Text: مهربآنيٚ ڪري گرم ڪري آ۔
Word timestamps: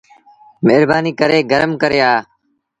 مهربآنيٚ 0.65 1.17
ڪري 1.19 1.39
گرم 1.51 1.71
ڪري 1.81 1.99
آ۔ 2.11 2.13